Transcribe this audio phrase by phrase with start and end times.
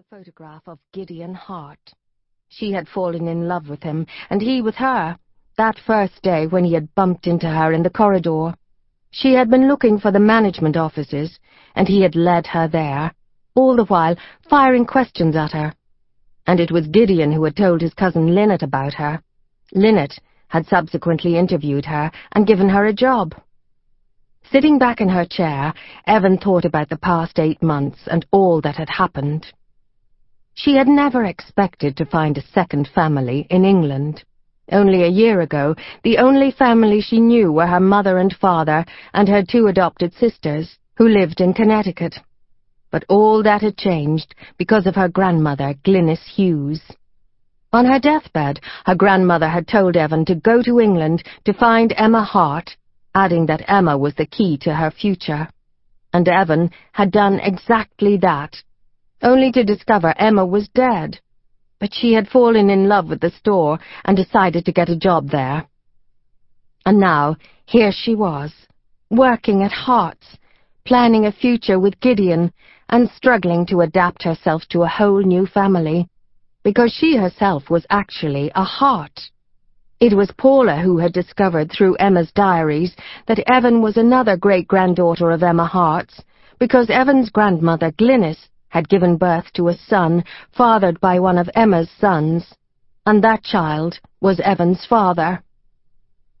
[0.00, 1.92] the photograph of Gideon Harte.
[2.48, 5.18] She had fallen in love with him, and he with her,
[5.58, 8.54] that first day when he had bumped into her in the corridor.
[9.10, 11.38] She had been looking for the management offices,
[11.74, 13.12] and he had led her there,
[13.54, 14.16] all the while
[14.48, 15.74] firing questions at her.
[16.46, 19.22] And it was Gideon who had told his cousin Linnet about her.
[19.74, 23.34] Linnet had subsequently interviewed her and given her a job.
[24.50, 25.74] Sitting back in her chair,
[26.06, 29.52] Evan thought about the past eight months and all that had happened.
[30.62, 34.24] She had never expected to find a second family in England.
[34.70, 38.84] Only a year ago, the only family she knew were her mother and father
[39.14, 42.16] and her two adopted sisters, who lived in Connecticut.
[42.90, 46.82] But all that had changed because of her grandmother, Glynis Hughes.
[47.72, 52.22] On her deathbed, her grandmother had told Evan to go to England to find Emma
[52.22, 52.76] Harte,
[53.14, 55.48] adding that Emma was the key to her future.
[56.12, 58.62] And Evan had done exactly that
[59.22, 61.20] only to discover Emma was dead.
[61.78, 65.30] But she had fallen in love with the store and decided to get a job
[65.30, 65.66] there.
[66.84, 68.52] And now, here she was,
[69.10, 70.38] working at Harte's,
[70.84, 72.52] planning a future with Gideon,
[72.88, 76.08] and struggling to adapt herself to a whole new family,
[76.62, 79.30] because she herself was actually a Harte.
[80.00, 85.42] It was Paula who had discovered through Emma's diaries that Evan was another great-granddaughter of
[85.42, 86.22] Emma Harte's,
[86.58, 88.38] because Evan's grandmother, Glynis,
[88.70, 90.24] had given birth to a son
[90.56, 92.54] fathered by one of Emma's sons,
[93.04, 95.42] and that child was Evan's father.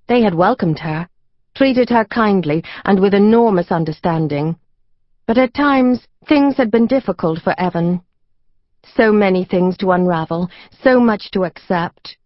[0.08, 1.08] They had welcomed her,
[1.54, 4.56] treated her kindly and with enormous understanding,
[5.26, 8.00] but at times things had been difficult for Evan.
[8.96, 10.48] So many things to unravel,
[10.82, 12.16] so much to accept,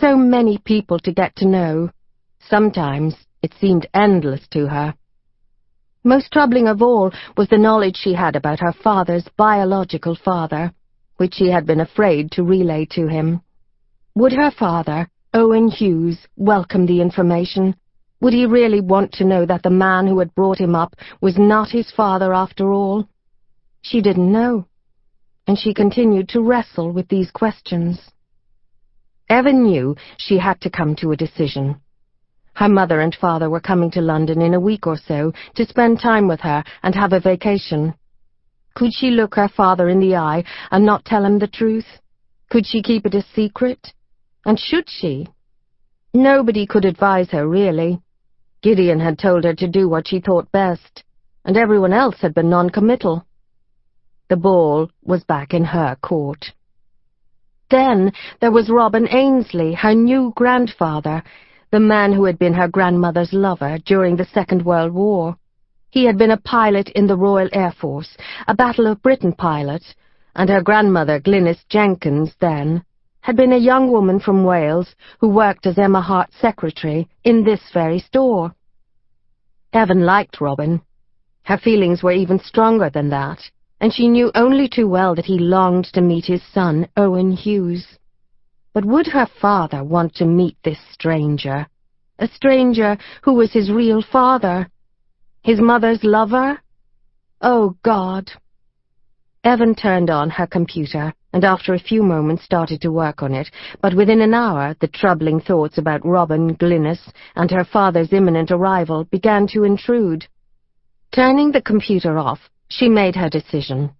[0.00, 1.90] so many people to get to know.
[2.38, 4.94] Sometimes it seemed endless to her.
[6.06, 10.70] Most troubling of all was the knowledge she had about her father's biological father,
[11.16, 13.40] which she had been afraid to relay to him.
[14.14, 17.74] Would her father, Owen Hughes, welcome the information?
[18.20, 21.38] Would he really want to know that the man who had brought him up was
[21.38, 23.08] not his father after all?
[23.80, 24.66] She didn't know,
[25.46, 27.98] and she continued to wrestle with these questions.
[29.30, 31.80] Evan knew she had to come to a decision.
[32.54, 36.00] Her mother and father were coming to London in a week or so to spend
[36.00, 37.94] time with her and have a vacation.
[38.74, 41.86] Could she look her father in the eye and not tell him the truth?
[42.50, 43.92] Could she keep it a secret?
[44.46, 45.28] And should she?
[46.12, 48.00] Nobody could advise her, really.
[48.62, 51.02] Gideon had told her to do what she thought best,
[51.44, 53.26] and everyone else had been non-committal.
[54.28, 56.52] The ball was back in her court.
[57.70, 61.22] Then there was Robin Ainsley, her new grandfather,
[61.74, 65.36] the man who had been her grandmother's lover during the Second World War.
[65.90, 69.82] He had been a pilot in the Royal Air Force, a Battle of Britain pilot,
[70.36, 72.84] and her grandmother, Glynis Jenkins, then,
[73.22, 77.62] had been a young woman from Wales who worked as Emma Harte's secretary in this
[77.72, 78.54] very store.
[79.72, 80.80] Evan liked Robin.
[81.42, 83.40] Her feelings were even stronger than that,
[83.80, 87.98] and she knew only too well that he longed to meet his son, Owen Hughes.
[88.74, 91.68] But would her father want to meet this stranger?
[92.18, 94.68] A stranger who was his real father?
[95.42, 96.60] His mother's lover?
[97.40, 98.32] Oh, God!
[99.44, 103.48] Evan turned on her computer, and after a few moments started to work on it,
[103.80, 109.04] but within an hour the troubling thoughts about Robin, Glynis, and her father's imminent arrival
[109.04, 110.26] began to intrude.
[111.12, 113.90] Turning the computer off, she made her decision.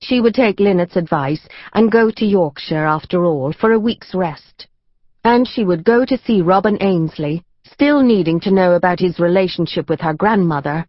[0.00, 4.66] She would take Linnet's advice and go to Yorkshire after all for a week's rest.
[5.24, 9.88] And she would go to see Robin Ainsley, still needing to know about his relationship
[9.88, 10.86] with her grandmother,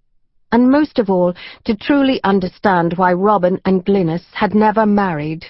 [0.51, 1.33] and most of all,
[1.65, 5.45] to truly understand why Robin and Glynis had never married.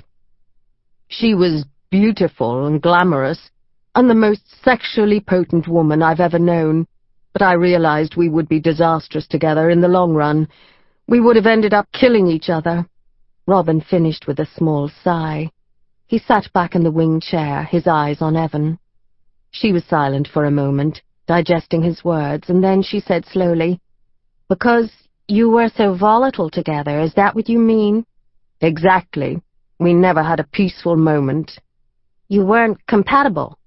[1.10, 3.52] She was beautiful and glamorous,
[3.96, 6.88] and the most sexually potent woman I've ever known,
[7.34, 10.48] but I realized we would be disastrous together in the long run.
[11.08, 12.86] We would have ended up killing each other.
[13.50, 15.50] Robin finished with a small sigh.
[16.06, 18.78] He sat back in the wing chair, his eyes on Evan.
[19.52, 23.80] She was silent for a moment, digesting his words, and then she said slowly,
[24.50, 24.92] Because
[25.30, 28.06] you were so volatile together, is that what you mean?
[28.60, 29.42] Exactly.
[29.80, 31.58] We never had a peaceful moment.
[32.28, 33.58] You weren't compatible?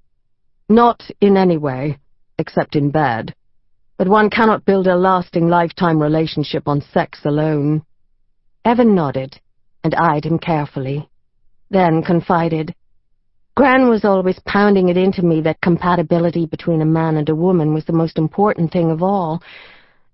[0.68, 1.96] Not in any way,
[2.38, 3.34] except in bed.
[3.96, 7.82] But one cannot build a lasting lifetime relationship on sex alone.
[8.62, 9.40] Evan nodded
[9.82, 11.08] and eyed him carefully,
[11.70, 12.74] then confided,
[13.60, 17.74] Gran was always pounding it into me that compatibility between a man and a woman
[17.74, 19.42] was the most important thing of all,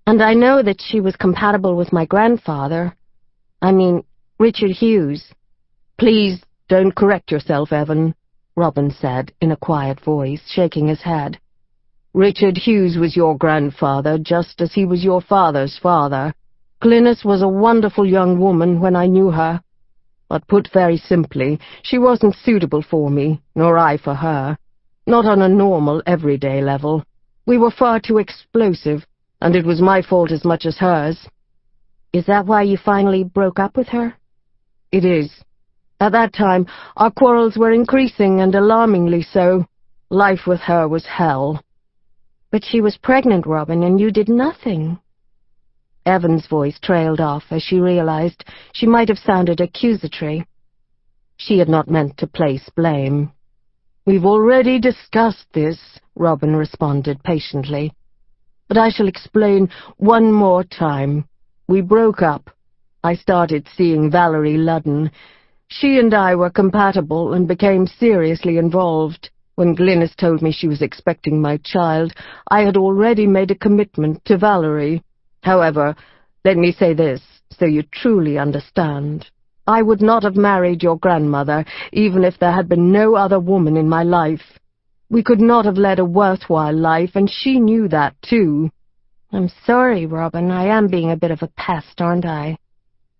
[0.05, 2.95] and I know that she was compatible with my grandfather.
[3.61, 4.03] I mean,
[4.39, 5.31] Richard Hughes.
[5.97, 8.15] Please don't correct yourself, Evan,
[8.55, 11.39] Robin said in a quiet voice, shaking his head.
[12.13, 16.33] Richard Hughes was your grandfather, just as he was your father's father.
[16.81, 19.61] Glynis was a wonderful young woman when I knew her.
[20.29, 24.57] But put very simply, she wasn't suitable for me, nor I for her.
[25.07, 27.03] Not on a normal, everyday level.
[27.47, 29.05] We were far too explosive,
[29.41, 31.27] and it was my fault as much as hers.
[32.13, 34.13] Is that why you finally broke up with her?
[34.91, 35.31] It is.
[35.99, 39.65] At that time, our quarrels were increasing and alarmingly so.
[40.09, 41.63] Life with her was hell.
[42.51, 44.99] But she was pregnant, Robin, and you did nothing.
[46.07, 50.47] Evan's voice trailed off as she realized she might have sounded accusatory.
[51.35, 53.33] She had not meant to place blame.
[54.05, 55.77] We've already discussed this,
[56.15, 57.91] Robin responded patiently.
[58.69, 61.25] But I shall explain one more time.
[61.67, 62.49] We broke up.
[63.03, 65.11] I started seeing Valerie Ludden.
[65.67, 69.29] She and I were compatible and became seriously involved.
[69.55, 72.13] When Glynis told me she was expecting my child,
[72.49, 75.03] I had already made a commitment to Valerie.
[75.43, 75.95] However,
[76.43, 79.29] let me say this, so you truly understand.
[79.67, 83.75] I would not have married your grandmother, even if there had been no other woman
[83.75, 84.59] in my life.
[85.09, 88.69] We could not have led a worthwhile life, and she knew that, too.
[89.31, 90.51] I'm sorry, Robin.
[90.51, 92.57] I am being a bit of a pest, aren't I?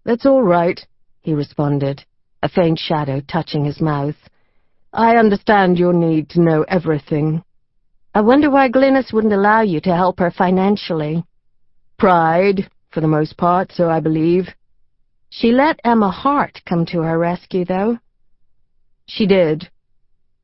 [0.06, 0.80] That's all right,
[1.22, 2.06] he responded,
[2.42, 4.16] a faint shadow touching his mouth.
[4.94, 7.44] I understand your need to know everything.
[8.16, 11.26] I wonder why Glynis wouldn't allow you to help her financially.
[11.98, 14.50] Pride, for the most part, so I believe.
[15.30, 17.98] She let Emma Harte come to her rescue, though.
[19.08, 19.68] She did.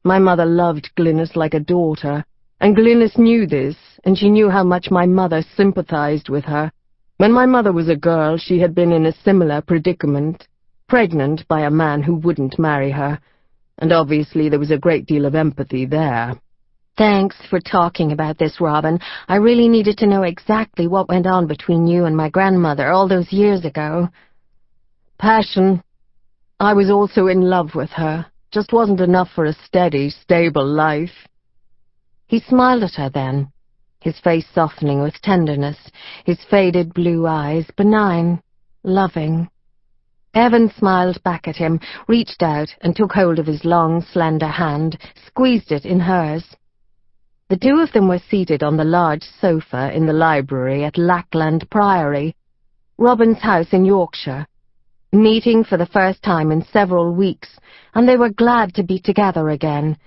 [0.03, 2.25] My mother loved Glynis like a daughter,
[2.59, 6.71] and Glynis knew this, and she knew how much my mother sympathized with her.
[7.17, 10.47] When my mother was a girl, she had been in a similar predicament,
[10.89, 13.19] pregnant by a man who wouldn't marry her,
[13.77, 16.33] and obviously there was a great deal of empathy there.
[16.95, 19.00] Thanks for talking about this, Robin.
[19.28, 23.07] I really needed to know exactly what went on between you and my grandmother all
[23.07, 24.10] those years ago.
[25.18, 25.81] Passion.
[26.60, 28.28] I was also in love with her.
[28.51, 31.28] Just wasn't enough for a steady, stable life.
[32.28, 33.51] He smiled at her then,
[34.00, 35.78] his face softening with tenderness,
[36.25, 38.40] his faded blue eyes benign,
[38.84, 39.50] loving.
[40.36, 45.00] Evan smiled back at him, reached out and took hold of his long, slender hand,
[45.25, 46.45] squeezed it in hers.
[47.53, 51.69] The two of them were seated on the large sofa in the library at Lackland
[51.69, 52.35] Priory,
[52.97, 54.47] Robin's house in Yorkshire,
[55.11, 57.59] meeting for the first time in several weeks,
[57.94, 59.97] and they were glad to be together again,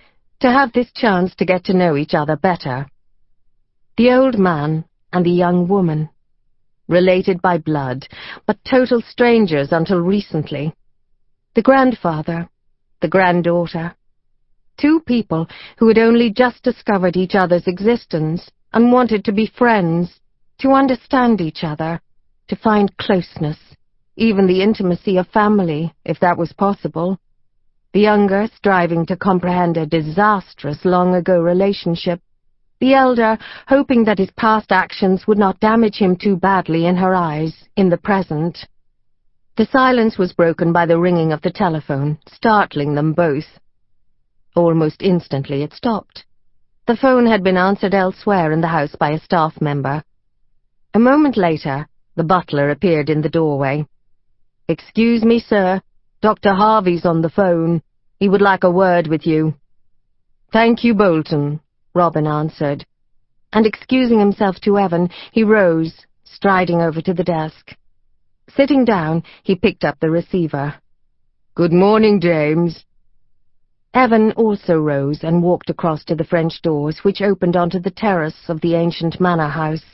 [0.40, 2.88] to have this chance to get to know each other better
[3.96, 6.08] the old man and the young woman,
[6.88, 8.08] related by blood,
[8.44, 10.74] but total strangers until recently.
[11.54, 12.48] The grandfather,
[13.00, 13.94] the granddaughter.
[14.78, 20.20] Two people who had only just discovered each other's existence and wanted to be friends,
[20.58, 22.00] to understand each other,
[22.48, 23.58] to find closeness,
[24.16, 27.18] even the intimacy of family, if that was possible.
[27.92, 32.20] The younger striving to comprehend a disastrous long-ago relationship
[32.80, 33.38] the elder
[33.68, 37.88] hoping that his past actions would not damage him too badly in her eyes, in
[37.88, 38.58] the present.
[39.56, 43.46] The silence was broken by the ringing of the telephone, startling them both.
[44.56, 46.24] Almost instantly it stopped.
[46.86, 50.02] The phone had been answered elsewhere in the house by a staff member.
[50.94, 51.86] A moment later,
[52.16, 53.86] the butler appeared in the doorway.
[54.66, 55.82] Excuse me, sir.
[56.22, 56.54] Dr.
[56.54, 57.82] Harvey's on the phone.
[58.18, 59.54] He would like a word with you.
[60.52, 61.60] Thank you, Bolton,
[61.94, 62.86] Robin answered,
[63.52, 67.76] and excusing himself to Evan, he rose, striding over to the desk.
[68.56, 70.74] Sitting down, he picked up the receiver.
[71.54, 72.84] Good morning, James.
[73.96, 78.50] Evan also rose and walked across to the French doors, which opened onto the terrace
[78.50, 79.86] of the ancient manor house.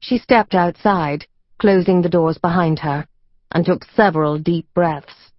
[0.00, 1.26] She stepped outside,
[1.58, 3.06] closing the doors behind her,
[3.50, 5.30] and took several deep breaths.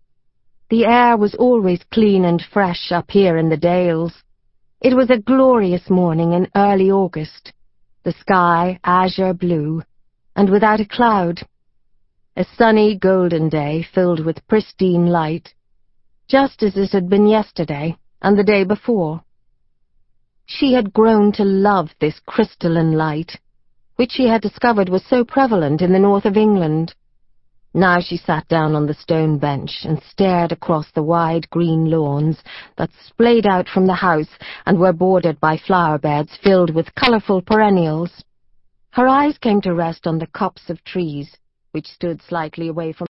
[0.70, 4.13] The air was always clean and fresh up here in the dales.
[4.80, 7.53] It was a glorious morning in early August,
[8.03, 9.82] the sky azure blue,
[10.36, 11.42] and without a cloud.
[12.38, 15.56] A sunny golden day filled with pristine light,
[16.27, 19.22] just as it had been yesterday and the day before.
[20.46, 23.39] She had grown to love this crystalline light,
[23.96, 26.94] which she had discovered was so prevalent in the north of England.
[27.74, 32.44] Now she sat down on the stone bench and stared across the wide green lawns
[32.77, 34.30] that splayed out from the house
[34.65, 38.24] and were bordered by flower beds filled with colourful perennials.
[38.92, 41.36] Her eyes came to rest on the copse of trees,
[41.72, 43.08] which stood slightly away from